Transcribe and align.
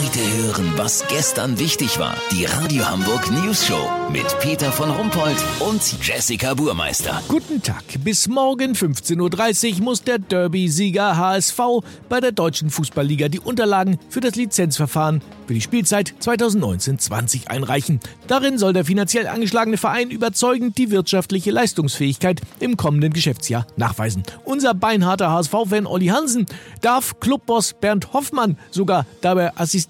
Heute 0.00 0.20
hören, 0.20 0.74
was 0.76 1.04
gestern 1.08 1.58
wichtig 1.58 1.98
war. 1.98 2.14
Die 2.30 2.44
Radio 2.44 2.88
Hamburg 2.88 3.28
News 3.32 3.66
Show 3.66 3.90
mit 4.12 4.26
Peter 4.38 4.70
von 4.70 4.90
Rumpold 4.90 5.36
und 5.58 5.82
Jessica 6.00 6.54
Burmeister. 6.54 7.20
Guten 7.26 7.60
Tag. 7.60 7.82
Bis 8.04 8.28
morgen 8.28 8.74
15.30 8.74 9.78
Uhr 9.78 9.82
muss 9.82 10.04
der 10.04 10.20
Derby-Sieger 10.20 11.16
HSV 11.16 11.58
bei 12.08 12.20
der 12.20 12.30
Deutschen 12.30 12.70
Fußballliga 12.70 13.28
die 13.28 13.40
Unterlagen 13.40 13.98
für 14.08 14.20
das 14.20 14.36
Lizenzverfahren 14.36 15.20
für 15.48 15.54
die 15.54 15.60
Spielzeit 15.60 16.14
2019-20 16.20 17.48
einreichen. 17.48 17.98
Darin 18.28 18.56
soll 18.56 18.74
der 18.74 18.84
finanziell 18.84 19.26
angeschlagene 19.26 19.78
Verein 19.78 20.10
überzeugend 20.10 20.78
die 20.78 20.92
wirtschaftliche 20.92 21.50
Leistungsfähigkeit 21.50 22.40
im 22.60 22.76
kommenden 22.76 23.12
Geschäftsjahr 23.12 23.66
nachweisen. 23.76 24.22
Unser 24.44 24.74
beinharter 24.74 25.32
HSV-Fan 25.32 25.86
Olli 25.86 26.06
Hansen 26.06 26.46
darf 26.82 27.18
Clubboss 27.18 27.72
Bernd 27.72 28.12
Hoffmann 28.12 28.58
sogar 28.70 29.04
dabei 29.22 29.56
assistieren. 29.56 29.87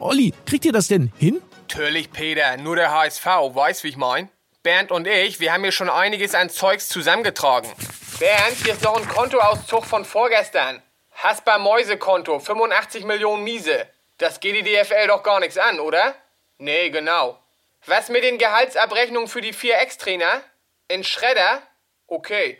Olli, 0.00 0.32
kriegt 0.46 0.64
ihr 0.64 0.72
das 0.72 0.88
denn 0.88 1.12
hin? 1.18 1.42
Natürlich, 1.68 2.10
Peter, 2.10 2.56
nur 2.56 2.76
der 2.76 2.92
HSV, 2.92 3.26
weißt 3.26 3.84
wie 3.84 3.88
ich 3.88 3.96
mein? 3.96 4.30
Bernd 4.62 4.90
und 4.90 5.06
ich, 5.06 5.40
wir 5.40 5.52
haben 5.52 5.62
hier 5.62 5.72
schon 5.72 5.90
einiges 5.90 6.34
an 6.34 6.50
Zeugs 6.50 6.88
zusammengetragen. 6.88 7.70
Bernd, 8.18 8.56
hier 8.64 8.72
ist 8.72 8.82
noch 8.82 8.96
ein 8.96 9.08
Kontoauszug 9.08 9.84
von 9.84 10.04
vorgestern. 10.04 10.82
Hasper 11.12 11.58
Mäuse-Konto, 11.58 12.38
85 12.38 13.04
Millionen 13.04 13.44
Miese. 13.44 13.86
Das 14.18 14.40
geht 14.40 14.56
die 14.56 14.62
DFL 14.62 15.06
doch 15.08 15.22
gar 15.22 15.40
nichts 15.40 15.58
an, 15.58 15.78
oder? 15.80 16.14
Nee, 16.58 16.90
genau. 16.90 17.38
Was 17.86 18.08
mit 18.08 18.24
den 18.24 18.38
Gehaltsabrechnungen 18.38 19.28
für 19.28 19.40
die 19.40 19.52
vier 19.52 19.78
Ex-Trainer? 19.78 20.42
In 20.88 21.04
Schredder? 21.04 21.62
Okay. 22.06 22.58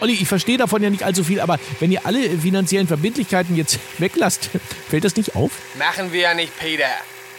Olli, 0.00 0.14
ich 0.14 0.28
verstehe 0.28 0.58
davon 0.58 0.82
ja 0.82 0.90
nicht 0.90 1.02
allzu 1.02 1.24
viel, 1.24 1.40
aber 1.40 1.58
wenn 1.80 1.90
ihr 1.90 2.06
alle 2.06 2.38
finanziellen 2.38 2.86
Verbindlichkeiten 2.86 3.56
jetzt 3.56 3.78
weglasst, 3.98 4.50
fällt 4.88 5.04
das 5.04 5.16
nicht 5.16 5.36
auf? 5.36 5.52
Machen 5.76 6.12
wir 6.12 6.20
ja 6.20 6.34
nicht, 6.34 6.58
Peter. 6.58 6.90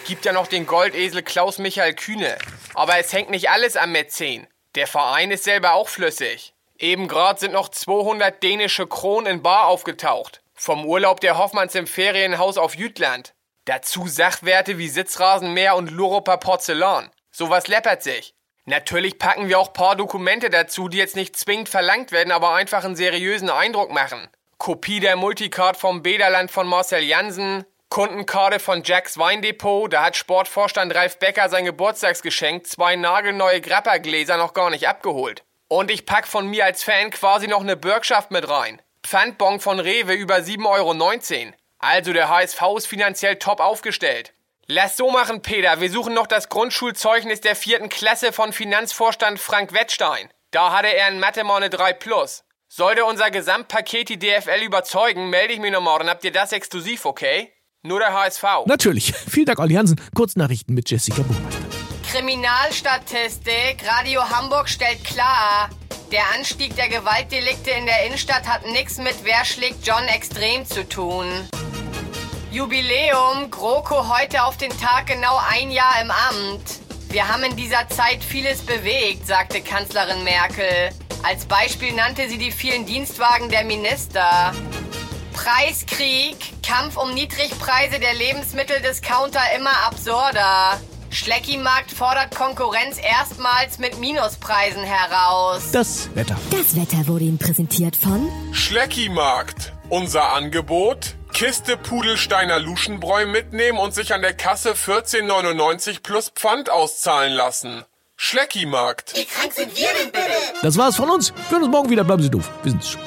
Gibt 0.05 0.25
ja 0.25 0.33
noch 0.33 0.47
den 0.47 0.65
Goldesel 0.65 1.21
Klaus-Michael 1.21 1.93
Kühne. 1.93 2.37
Aber 2.73 2.97
es 2.97 3.13
hängt 3.13 3.29
nicht 3.29 3.49
alles 3.49 3.77
am 3.77 3.91
Mäzen. 3.91 4.47
Der 4.75 4.87
Verein 4.87 5.31
ist 5.31 5.43
selber 5.43 5.73
auch 5.73 5.87
flüssig. 5.87 6.53
Eben 6.79 7.07
gerade 7.07 7.39
sind 7.39 7.53
noch 7.53 7.69
200 7.69 8.41
dänische 8.41 8.87
Kronen 8.87 9.35
in 9.35 9.43
Bar 9.43 9.67
aufgetaucht. 9.67 10.41
Vom 10.53 10.85
Urlaub 10.85 11.21
der 11.21 11.37
Hoffmanns 11.37 11.75
im 11.75 11.87
Ferienhaus 11.87 12.57
auf 12.57 12.75
Jütland. 12.75 13.33
Dazu 13.65 14.07
Sachwerte 14.07 14.77
wie 14.77 14.89
Sitzrasenmäher 14.89 15.75
und 15.75 15.91
Luroper 15.91 16.37
Porzellan. 16.37 17.09
Sowas 17.31 17.67
läppert 17.67 18.03
sich. 18.03 18.35
Natürlich 18.65 19.19
packen 19.19 19.49
wir 19.49 19.59
auch 19.59 19.73
paar 19.73 19.95
Dokumente 19.97 20.49
dazu, 20.49 20.87
die 20.87 20.97
jetzt 20.97 21.17
nicht 21.17 21.35
zwingend 21.35 21.67
verlangt 21.67 22.11
werden, 22.11 22.31
aber 22.31 22.53
einfach 22.53 22.85
einen 22.85 22.95
seriösen 22.95 23.49
Eindruck 23.49 23.91
machen. 23.91 24.29
Kopie 24.57 25.01
der 25.01 25.17
Multicard 25.17 25.75
vom 25.75 26.01
Bederland 26.01 26.49
von 26.49 26.65
Marcel 26.65 27.03
Jansen, 27.03 27.65
Kundenkarte 27.89 28.59
von 28.59 28.81
Jacks 28.83 29.17
Weindepot, 29.17 29.91
da 29.91 30.05
hat 30.05 30.15
Sportvorstand 30.15 30.95
Ralf 30.95 31.19
Becker 31.19 31.49
sein 31.49 31.65
Geburtstagsgeschenk, 31.65 32.65
zwei 32.65 32.95
nagelneue 32.95 33.59
Grappergläser 33.59 34.37
noch 34.37 34.53
gar 34.53 34.69
nicht 34.69 34.87
abgeholt. 34.87 35.43
Und 35.67 35.91
ich 35.91 36.05
pack 36.05 36.25
von 36.25 36.47
mir 36.47 36.65
als 36.65 36.83
Fan 36.83 37.11
quasi 37.11 37.47
noch 37.47 37.61
eine 37.61 37.75
Bürgschaft 37.75 38.31
mit 38.31 38.47
rein. 38.47 38.81
Pfandbon 39.03 39.59
von 39.59 39.79
Rewe 39.79 40.13
über 40.13 40.37
7,19 40.37 40.65
Euro. 40.65 41.53
Also 41.79 42.13
der 42.13 42.29
HSV 42.29 42.61
ist 42.77 42.87
finanziell 42.87 43.35
top 43.35 43.59
aufgestellt. 43.59 44.33
Lass 44.67 44.95
so 44.95 45.11
machen, 45.11 45.41
Peter. 45.41 45.81
Wir 45.81 45.91
suchen 45.91 46.13
noch 46.13 46.25
das 46.25 46.47
Grundschulzeugnis 46.47 47.41
der 47.41 47.53
vierten 47.53 47.89
Klasse 47.89 48.31
von 48.31 48.53
Finanzvorstand 48.53 49.37
Frank 49.37 49.73
Wettstein. 49.73 50.29
Da 50.51 50.71
hatte 50.71 50.87
er 50.87 51.09
in 51.09 51.19
Mathe 51.19 51.43
mal 51.43 51.57
eine 51.57 51.69
3 51.69 51.91
Plus. 51.91 52.45
Sollte 52.69 53.03
unser 53.03 53.29
Gesamtpaket 53.29 54.07
die 54.07 54.19
DFL 54.19 54.63
überzeugen, 54.63 55.29
melde 55.29 55.53
ich 55.53 55.59
mich 55.59 55.71
nochmal, 55.71 55.99
dann 55.99 56.09
habt 56.09 56.23
ihr 56.23 56.31
das 56.31 56.53
exklusiv, 56.53 57.03
okay? 57.03 57.51
Nur 57.81 57.99
der 57.99 58.13
HSV. 58.13 58.43
Natürlich. 58.65 59.13
Vielen 59.29 59.47
Dank, 59.47 59.59
Olli 59.59 59.73
Hansen. 59.73 59.99
Kurznachrichten 60.15 60.73
mit 60.73 60.89
Jessica 60.89 61.23
Buchmeister. 61.23 61.59
Kriminalstatistik. 62.09 63.83
Radio 63.85 64.29
Hamburg 64.29 64.69
stellt 64.69 65.03
klar, 65.03 65.69
der 66.13 66.23
Anstieg 66.35 66.73
der 66.77 66.87
Gewaltdelikte 66.87 67.71
in 67.71 67.85
der 67.85 68.05
Innenstadt 68.05 68.47
hat 68.47 68.65
nichts 68.67 68.97
mit 68.97 69.15
Wer 69.23 69.43
schlägt 69.43 69.85
John 69.85 70.05
extrem 70.07 70.65
zu 70.65 70.87
tun. 70.87 71.27
Jubiläum, 72.53 73.49
GroKo 73.49 74.15
heute 74.15 74.43
auf 74.43 74.57
den 74.57 74.69
Tag 74.77 75.07
genau 75.07 75.39
ein 75.49 75.71
Jahr 75.71 75.99
im 76.03 76.11
Amt. 76.11 76.81
Wir 77.09 77.27
haben 77.27 77.41
in 77.41 77.55
dieser 77.55 77.89
Zeit 77.89 78.23
vieles 78.23 78.61
bewegt, 78.61 79.25
sagte 79.25 79.59
Kanzlerin 79.59 80.23
Merkel. 80.23 80.91
Als 81.23 81.45
Beispiel 81.45 81.93
nannte 81.93 82.29
sie 82.29 82.37
die 82.37 82.51
vielen 82.51 82.85
Dienstwagen 82.85 83.49
der 83.49 83.63
Minister. 83.63 84.53
Preiskrieg, 85.33 86.37
Kampf 86.61 86.95
um 86.95 87.15
Niedrigpreise 87.15 87.99
der 87.99 88.13
Lebensmitteldiscounter 88.13 89.41
immer 89.57 89.75
absurder. 89.87 90.79
Schleckimarkt 91.09 91.89
fordert 91.89 92.35
Konkurrenz 92.35 92.99
erstmals 92.99 93.79
mit 93.79 93.99
Minuspreisen 93.99 94.83
heraus. 94.83 95.71
Das 95.71 96.15
Wetter. 96.15 96.37
Das 96.51 96.75
Wetter 96.75 97.07
wurde 97.07 97.25
Ihnen 97.25 97.39
präsentiert 97.39 97.95
von 97.95 98.29
Schleckimarkt. 98.51 99.73
Unser 99.89 100.33
Angebot? 100.33 101.15
Kiste 101.33 101.77
Pudelsteiner 101.77 102.59
Luschenbräu 102.59 103.25
mitnehmen 103.25 103.79
und 103.79 103.93
sich 103.93 104.13
an 104.13 104.21
der 104.21 104.33
Kasse 104.33 104.73
14,99 104.73 106.03
plus 106.03 106.29
Pfand 106.29 106.69
auszahlen 106.69 107.33
lassen. 107.33 107.83
Schleckimarkt. 108.15 109.15
Wie 109.15 109.25
krank 109.25 109.51
sind 109.51 109.75
wir 109.75 109.87
denn 109.99 110.11
bitte? 110.11 110.29
Das 110.61 110.77
war's 110.77 110.95
von 110.95 111.09
uns. 111.09 111.33
Wir 111.33 111.57
hören 111.57 111.63
uns 111.63 111.71
morgen 111.71 111.89
wieder. 111.89 112.03
Bleiben 112.03 112.21
Sie 112.21 112.29
doof. 112.29 112.49
Wir 112.61 112.71
sind's 112.71 112.91
schon. 112.91 113.01